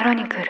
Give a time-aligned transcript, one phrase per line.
[0.00, 0.44] クロニクル。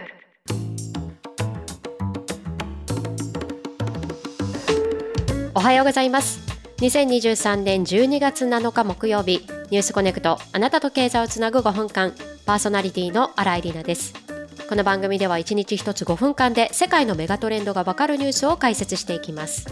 [5.56, 6.38] おはようございます。
[6.76, 9.44] 2023年12月7日木曜日。
[9.72, 12.12] ニュースコネクトあなたと経済をつなぐ5分間
[12.46, 14.14] パーソナリティの新井里奈です。
[14.68, 19.66] この番組では1日1つ5分間で世界のメガトレンドがわかるニュースを解説していきます。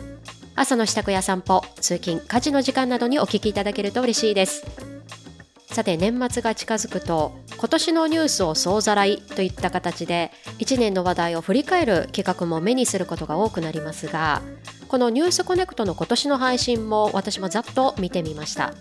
[0.57, 4.67] 朝の支度や散歩通勤家事の時間などにお聞きいただけると嬉しいです。
[5.67, 14.43] さて年末が近づくと今年のニュースを総ざらいといった形で1年の話題を振り返る企画も目にすることが多くなりますが
[14.87, 18.73] このニュースコネクトの今年の配信も私もざっと見てみました。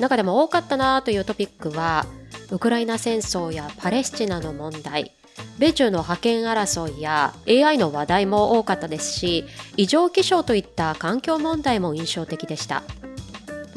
[0.00, 2.06] 中でも多かったなというトピックは
[2.50, 5.12] ウクライナ戦争やパレスチナの問題
[5.58, 9.44] 米中の覇権争いや AI の話題も多かったですし
[9.76, 12.82] 異常気象といった環境問題も印象的でした。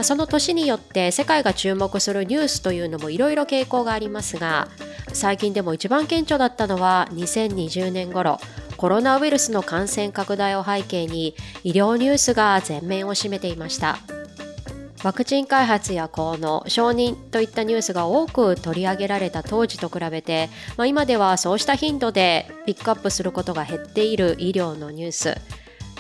[0.04, 4.68] その年によって世界が注目するニュースというのもいろいろ傾向がありますが
[5.14, 8.40] 最近でも一番顕著だったのは2020年頃
[8.78, 14.00] コロナウイルスの感染拡大を背景に医療ニュースが全面を占めていました。
[15.04, 25.38] ワクチン開発や効能承認といったニュースが多く取り上げられた当時と比べて、まあ、今ではそうした頻度でピックアップすることが減っている医療のニュース。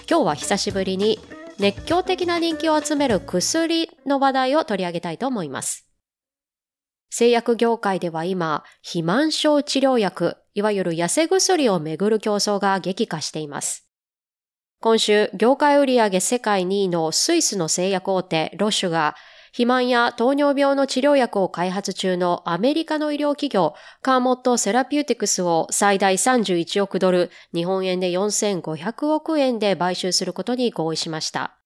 [0.09, 1.19] 今日は久しぶりに
[1.59, 5.85] 熱狂的な人気を集める薬の話題を取り上げたいと思います。
[7.09, 13.89] 製薬業界では今、肥満症治療薬、いわゆる痩せ薬をめぐる競争が激化しています。
[14.79, 19.15] 今週、業界売上世界2位のスイスの製薬大手ロッシュが、
[19.59, 31.57] 肥満や糖尿病の治療薬を開発中のアメリカの医療企業カーモット・セラピューティクスを最大31億ドル、日本円で4500億円で買収することに合意しました。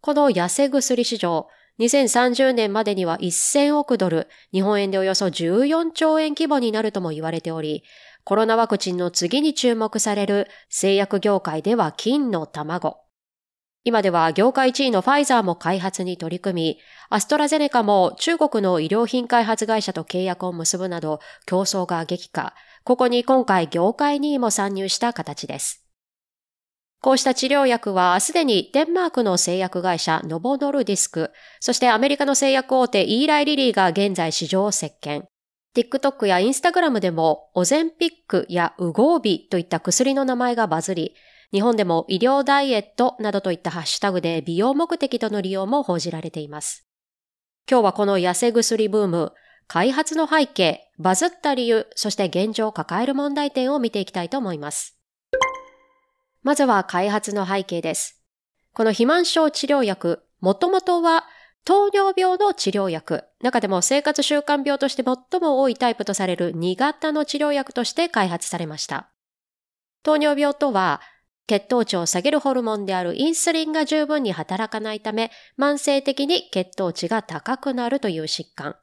[0.00, 1.46] この痩せ薬市場、
[1.78, 7.84] 2030年までには1000億ドル、日本円でおよそ14兆円規模になるとも言われており、
[8.24, 13.07] コロナワクチンの次に注目される製薬業界では金の卵。
[13.88, 16.78] 今では業界1位のファイザーも開発に取り組み、
[17.08, 22.52] アストラゼネカも中国の医療品開発会社と契約を結ぶなど競争が激化。
[22.84, 25.86] ここに今回業界2位も参入した形です。
[27.00, 35.24] こうした治療薬はすでにデンマークの製薬会社ノボノルディスク、そしてアメリカの製薬大手イーライリリーが現在市場を席巻。
[35.74, 41.14] TikTok や Instagram でもオゼンピックやウゴービといった薬の名前がバズり、
[41.52, 46.86] 日本でも医療ダイエットなどといったハッシュタグで美容目的との利用も報じられています。
[47.70, 49.32] 今日はこの痩せ薬ブーム、
[49.66, 54.98] 開発の背景、バズった理由、そして現状を抱える問題点を見ていきたいと思います。
[56.42, 58.22] まずは開発の背景です。
[58.74, 61.24] この肥満症治療薬、もともとは
[61.64, 69.10] 糖尿病の治療薬、中でも生活習慣病として最も多いタイプとされる2型の治療薬として開発されました。
[70.02, 71.02] 糖尿病とは、
[71.48, 78.76] 血糖値を下げるホルモンであるインスリンが十分に働かないため、慢性的に血糖値が高くなるという疾患。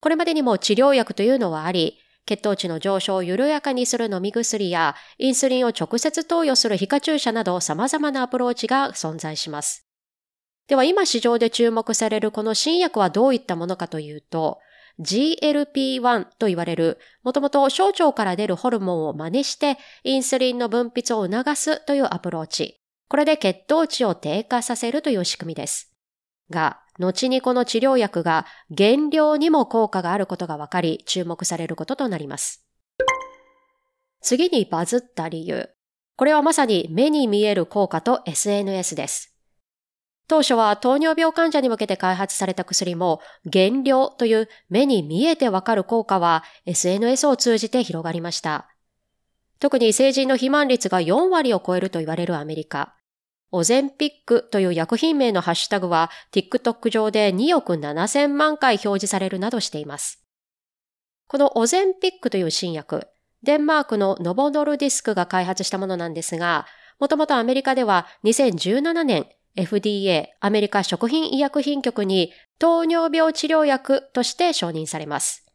[0.00, 9.86] これまでにも治療薬というのはあり、血糖値の上昇を緩やかにする飲み薬や、インスリンを直接投与する皮下注射など様々なアプローチが存在します。
[10.66, 14.58] では今市場で注目されるこの新薬はどういったものかというと、
[15.00, 22.80] GLP-1 と言われる、もともと小腸から出るホルモンを真似して、インスリンの分泌を促すというアプローチ。
[23.08, 25.92] これで血糖値を低下させるという仕組みです。
[26.50, 32.66] が、後にこの治療薬が減量にも効果があることが分かり注目されることとなります。
[34.20, 35.70] 次にバズった理由。
[36.16, 39.31] これはまさに目に見える効果と SNS です。
[40.28, 48.68] 当初は糖尿病患者に向けて開発された薬も減量という目に見えてわかる効果は SNS を通じて広がりました。
[49.58, 52.94] 特に成人の肥満率が4割を超えると言われるアメリカ。
[53.52, 60.24] オゼンピックという薬品名のハッシュタグは TikTok 上で2億7000万回表示されるなどしています。
[61.26, 63.06] このオゼンピックという新薬、
[63.42, 66.66] デンマークのノボノルディスクが開発したものなんですが、
[66.98, 69.26] もともとアメリカでは2017年
[69.56, 75.46] FDA アメリカ食品医薬品局に糖尿病治療薬として承認されます。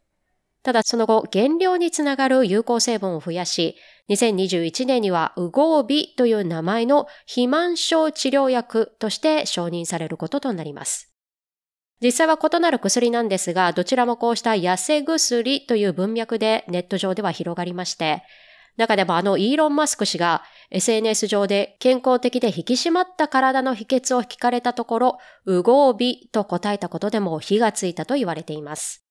[0.62, 3.76] ただその後減量につながる有効成分を増やし、
[4.10, 11.12] 2021年にはウゴービという名前の肥満症治療薬として承認されることとなります。
[12.00, 18.22] 実際は異なる薬なんですが、どちらもこうした痩せ薬という文脈でネット上では広がりまして、
[18.78, 29.04] 中でもあのイーロン・マスク氏が SNS 上で健康的で引き締まった体の秘訣を聞かれたところ、ウゴービと答えたことでも火がついたと言われています。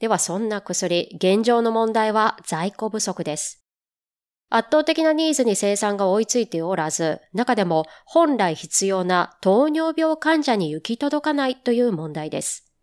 [0.00, 3.62] ではそんな薬、現状の問題は在庫不足です。
[4.48, 12.73] 圧倒的なニーズに生産が追いついておらず、中でも本来必要な糖尿病患者に行き届かないという問題です。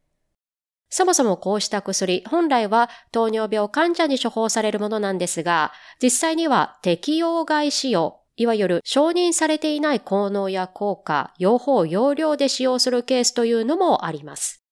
[0.94, 5.72] そもそもこうした薬、本来は糖尿病患者に処方されるものなんですが、
[6.04, 14.66] 実際には適用外使用、いわゆる承認されていない効能や効果、用法、用量で使用するケースというのもあります。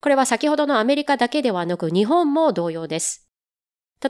[0.00, 3.28] これは先ほどのアメリカだけではなく日本も同様です。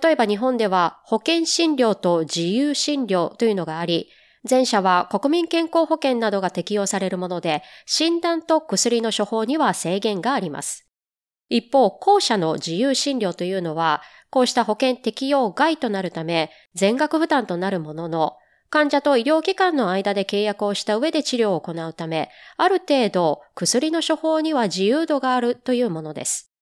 [0.00, 4.08] 例えば日本では保険診療と自由診療というのがあり、
[4.48, 10.87] 前者は国民健康保険などが適用されるもので、診断と薬の処方には制限があります。
[11.48, 18.36] 一方、後者の自由診療というのは、こうした保険適用外となるため、全額負担となるものの、
[18.70, 22.28] 患者と医療機関の間で契約をした上で治療を行うため、
[22.58, 26.52] ある程度薬の処方には自由度があるというものです。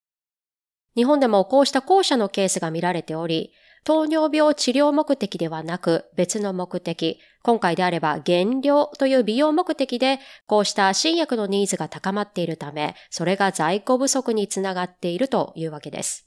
[0.95, 3.53] 日本でもこうした後者のケースが見られており、
[3.85, 16.27] 糖尿病治療目的ではなく別の目的、今回であれば減量という美容目的でこうした新薬のニーズが高まっているため、それが在庫不足につながっているというわけです。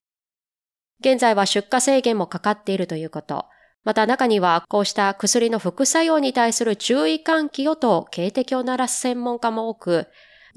[1.01, 3.48] 現在は出荷制限もかかっているということ、
[3.83, 10.07] また中にはこうした薬の副作用に対する注意喚起をと警笛を鳴らす専門家も多く、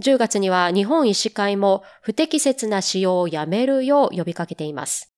[0.00, 5.12] 10月には日本医師会も不適切な使用をやめるよう呼びかけています。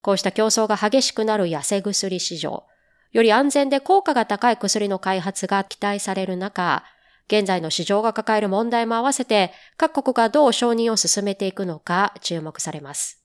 [0.00, 2.64] こうした競争が激しくなる痩せ薬市場、
[3.12, 6.82] より安全で効果が高い薬の開発が期待される中、
[7.28, 13.22] 現在の市場が抱える問題も合わせて、各国がどう承認を進めていくのか注目されます。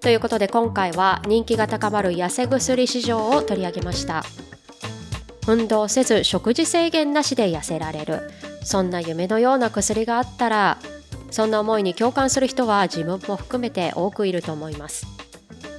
[0.00, 4.24] ということで今回は人気が高まる痩せ薬市場を取り上げました。
[5.46, 8.30] 運動せず食事制限なしで痩せられる。
[8.64, 10.78] そんな夢のような薬があったら
[11.30, 15.06] そんな思いに共感する人は自分も含めて多くいると思います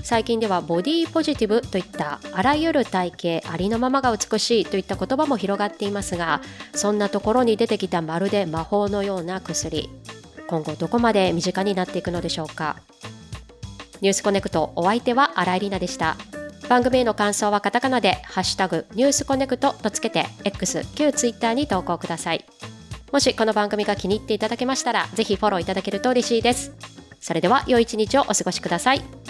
[0.03, 6.41] 最近ではボディポジティブといったあらゆる体型ありのままが美しいといった言葉も広がっていますが
[6.73, 9.89] そんなところに出てきたまるで魔法のような薬
[10.47, 12.77] 今後どこまで身近になっていくのでしょうか
[14.01, 16.17] ニュースコネクトお相手は新井里奈でした
[16.67, 22.45] 番組への感想はカタカナでハッシュタグニュースコネクトとつけて X 旧 Twitter に投稿ください
[23.13, 26.73] もしこの番組が気に入っていただけましたら、ぜひフォローいただけると嬉しいです。
[27.19, 29.22] それでは良い一日をお過ごしください。